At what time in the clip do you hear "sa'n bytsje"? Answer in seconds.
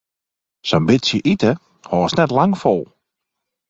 0.69-1.19